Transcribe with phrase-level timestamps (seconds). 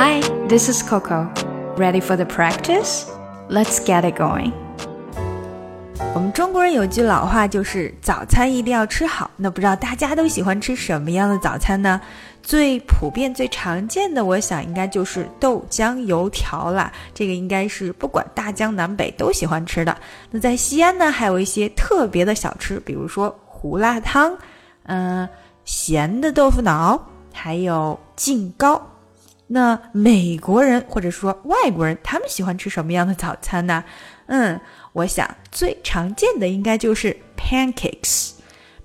[0.00, 1.28] Hi, this is Coco.
[1.76, 3.06] Ready for the practice?
[3.48, 4.52] Let's get it going.
[6.14, 9.28] 我们中国人有句老话，就是早餐一定要吃好。
[9.34, 12.00] 那不知道大家都喜欢吃什么样的早餐呢？
[12.44, 16.92] 最普遍、最常见的，我想应该就是豆浆油条啦。
[17.12, 19.96] 这个应该是不管大江南北都喜欢吃的。
[20.30, 24.38] 那在西安呢，还有一些特别的小吃，比如说胡辣汤，
[24.84, 25.28] 嗯，
[25.64, 28.80] 咸的豆腐脑，还有劲糕。
[29.48, 33.82] 那美国人或者说外国人，他们喜欢吃什么样的早餐呢？
[34.26, 34.60] 嗯，
[34.92, 38.32] 我想最常见的应该就是 pancakes。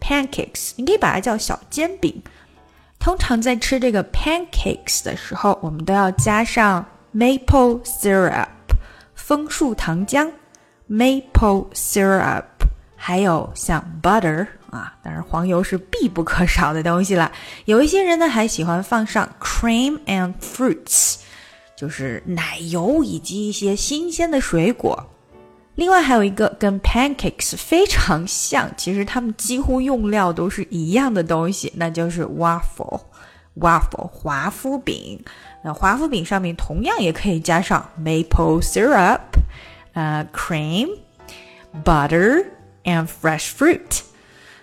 [0.00, 2.22] pancakes，你可以把它叫小煎饼。
[2.98, 8.48] 通常在吃这个 pancakes 的时候，我们都要加上 maple syrup
[9.14, 10.30] 枫树糖浆
[10.88, 12.44] ，maple syrup，
[12.96, 17.30] 还有像 butter 啊，当然黄油是必不可少的东西了。
[17.64, 21.16] 有一些人呢还喜欢放上 cream and fruits，
[21.76, 25.06] 就是奶油以及一些新鲜的水果。
[25.76, 33.00] 另外还有一个跟 pancakes 非常像，其实它们几乎用料都是一样的东西，那就是 waffle
[33.58, 35.22] waffle 华夫饼。
[35.64, 39.20] 那华夫饼上面同样也可以加上 maple syrup，
[39.94, 40.88] 呃 cream
[41.84, 42.46] butter
[42.84, 44.02] and fresh fruit。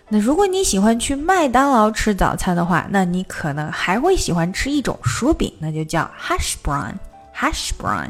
[0.09, 6.93] 那如果你喜欢去麦当劳吃早餐的话，那你可能还会喜欢吃一种薯饼，那就叫 hash brown
[7.35, 8.09] hash brown。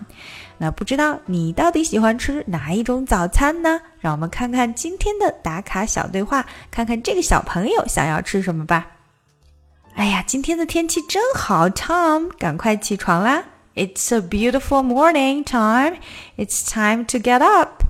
[0.59, 3.79] 那不知道你到底喜欢吃哪一种早餐呢？
[3.99, 8.87] 让我们看看今天的打卡小对话，看看这个小朋友想要吃什么吧。
[9.95, 15.95] 哎呀，今天的天气真好，Tom，赶快起床啦！It's a beautiful morning, Tom.
[16.37, 17.86] It's time to get up.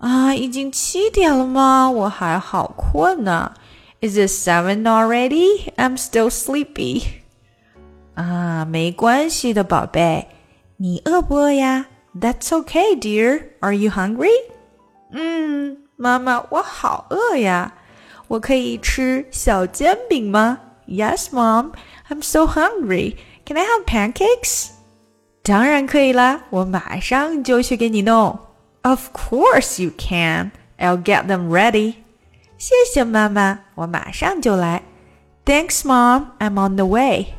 [0.00, 1.90] 啊，已经七点了吗？
[1.90, 3.54] 我还好困呢。
[4.00, 5.72] Is it seven already?
[5.76, 7.02] I'm still sleepy.
[8.14, 10.28] 啊，没关系的，宝贝。
[10.76, 11.86] 你饿不饿呀？
[12.18, 13.44] That's okay, dear.
[13.60, 14.28] Are you hungry?
[15.12, 17.72] 嗯，妈妈，我好饿呀。
[18.28, 20.58] 我可以吃小煎饼吗？
[20.86, 21.72] Yes, Mom.
[22.08, 23.16] I'm so hungry.
[23.44, 24.70] Can I have pancakes?
[25.42, 28.38] 当然可以啦，我马上就去给你弄。
[28.82, 30.52] Of course you can.
[30.78, 31.94] I'll get them ready.
[32.58, 34.82] 谢谢妈妈，我马上就来。
[35.44, 36.26] Thanks, Mom.
[36.38, 37.34] I'm on the way.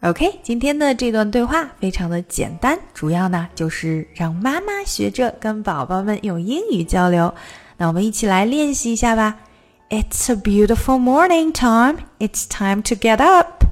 [0.00, 7.32] OK，今天的这段对话非常的简单，主要呢就是让妈妈学着跟宝宝们用英语交流。
[7.76, 9.38] 那我们一起来练习一下吧。
[9.90, 11.98] It's a beautiful morning, Tom.
[12.18, 13.64] It's time to get up.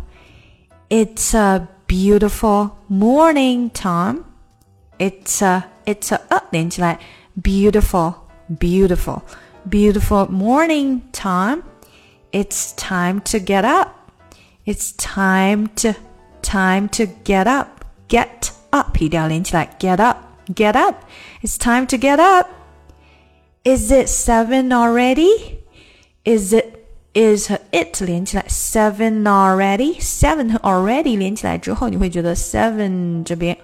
[0.88, 4.24] It's a beautiful morning, Tom.
[4.98, 6.98] It's a it's a 呃连起来，
[7.42, 8.14] beautiful,
[8.58, 9.22] beautiful,
[9.68, 11.62] beautiful morning, Tom.
[12.32, 14.10] It's time to get up.
[14.64, 15.94] It's time to
[16.42, 17.84] time to get up.
[18.08, 20.16] Get up get up,
[20.54, 21.04] get up.
[21.42, 22.48] It's time to get up.
[23.64, 25.58] Is it seven already?
[26.24, 26.76] Is it
[27.12, 33.56] is it 连起来 seven already seven 和 already 连起来之后，你会觉得 seven 这边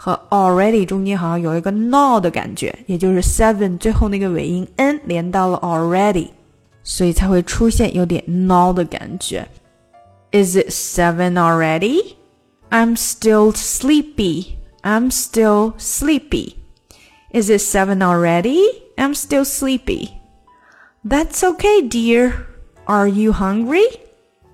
[0.00, 6.28] 和 already 中间好像有一个 no 的感觉，也就是 seven 最后那个尾音 n 连到了 already，
[6.84, 9.46] 所以才会出现有点 no 的感觉。
[10.32, 12.16] Is it seven already?
[12.70, 14.56] I'm still sleepy.
[14.82, 16.54] I'm still sleepy.
[17.32, 18.60] Is it seven already?
[18.96, 20.10] I'm still sleepy.
[21.04, 22.32] That's okay, dear.
[22.86, 23.86] Are you hungry?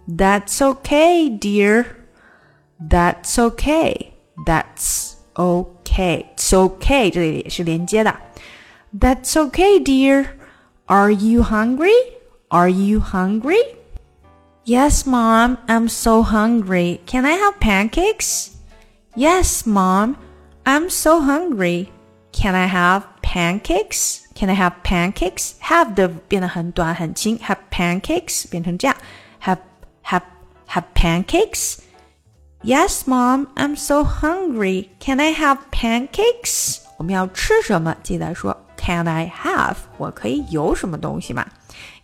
[0.06, 1.86] That's okay, dear.
[2.80, 4.14] That's okay.
[4.46, 6.26] That's okay.
[6.36, 7.10] It's okay.
[7.10, 8.14] 这里也是连接的。
[8.98, 10.26] That's okay, dear.
[10.86, 11.90] Are you hungry?
[12.48, 13.76] Are you hungry?
[14.64, 17.00] Yes, Mom, I'm so hungry.
[17.06, 18.50] Can I have pancakes?
[19.16, 20.16] Yes, Mom,
[20.64, 21.88] I'm so hungry.
[22.32, 24.20] Can I have pancakes?
[24.34, 25.54] Can I have pancakes?
[25.62, 28.96] Have 的变得很短很轻，have pancakes 变成这样，
[29.42, 29.58] have
[30.04, 30.22] have
[30.68, 31.78] have pancakes.
[32.62, 34.90] Yes, Mom, I'm so hungry.
[35.00, 36.78] Can I have pancakes?
[36.96, 37.96] 我们要吃什么？
[38.02, 39.76] 记得说 Can I have？
[39.98, 41.46] 我可以有什么东西吗？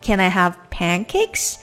[0.01, 1.57] Can I have pancakes?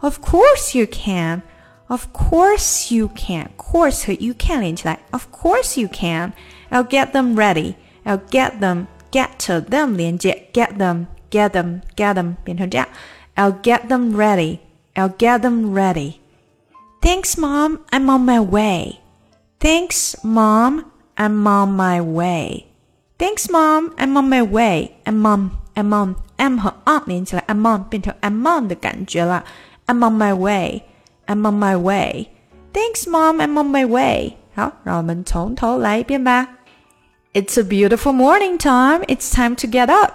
[0.00, 1.42] Of course you can.
[1.86, 3.50] Of course you can.
[3.56, 4.98] Course 和 you can 连起来。
[5.10, 6.32] Of course you can.
[6.70, 7.74] I'll get them ready.
[8.04, 8.86] I'll get them.
[9.12, 10.48] Get them 连接。
[10.52, 11.06] Get them.
[11.30, 11.82] Get them.
[11.96, 12.88] Get them 变成这样。
[13.36, 14.58] I'll get them ready.
[14.94, 16.14] I'll get them ready.
[17.04, 17.80] Thanks, Mom.
[17.92, 19.00] I'm on my way.
[19.58, 20.84] Thanks, Mom.
[21.16, 22.66] I'm on my way.
[23.18, 23.94] Thanks, Mom.
[23.98, 24.96] I'm on my way.
[25.06, 25.50] I'm on.
[25.76, 26.16] I'm on.
[26.36, 29.44] M 和 on 连起来，I'm on 变成 I'm on 的感觉了。
[29.86, 30.82] I'm on my way.
[31.26, 32.28] I'm on my way.
[32.72, 33.40] Thanks, Mom.
[33.40, 34.36] I'm on my way.
[34.54, 36.48] 好，让我们从头来一遍吧。
[37.34, 39.02] It's a beautiful morning, Tom.
[39.06, 40.12] It's time to get up.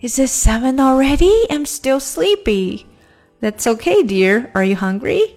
[0.00, 1.46] Is it seven already?
[1.50, 2.86] I'm still sleepy.
[3.40, 4.50] That's okay, dear.
[4.54, 5.34] Are you hungry?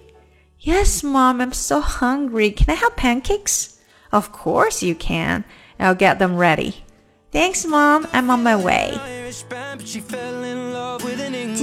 [0.59, 2.51] Yes, Mom, I'm so hungry.
[2.51, 3.79] Can I have pancakes?
[4.11, 5.45] Of course you can.
[5.79, 6.83] I'll get them ready.
[7.31, 8.07] Thanks, Mom.
[8.11, 8.97] I'm on my way.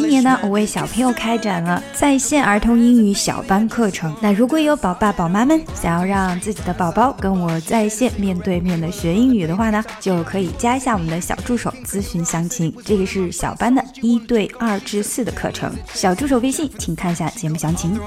[0.05, 4.15] 今年呢，我为小朋友开展了在线儿童英语小班课程。
[4.21, 12.71] 那如果有宝爸宝妈们想要让自己的宝宝跟我在线面对面的学英语的话呢，就可以加一下我们的小助手咨询详情。
[12.85, 17.99] 这个是小班的一对二至四的课程，小助手微信请看一下节目详情。